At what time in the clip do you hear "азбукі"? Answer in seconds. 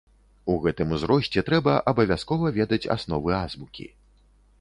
3.43-3.87